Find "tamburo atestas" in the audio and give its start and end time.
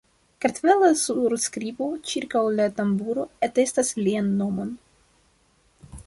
2.79-3.91